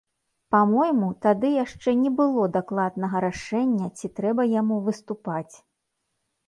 [0.53, 5.55] Па-мойму, тады яшчэ не было дакладнага рашэння, ці трэба яму выступаць.